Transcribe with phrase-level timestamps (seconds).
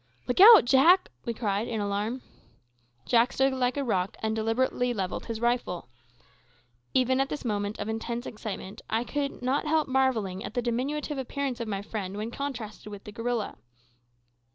[0.25, 2.23] "Look out, Jack!" we cried in alarm.
[3.05, 5.89] Jack stood like a rock and deliberately levelled his rifle.
[6.95, 11.19] Even at this moment of intense excitement I could not help marvelling at the diminutive
[11.19, 13.59] appearance of my friend when contrasted with the gorilla.